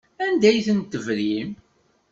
Anda 0.25 0.45
ay 0.49 0.59
ten-tebrim? 0.67 1.51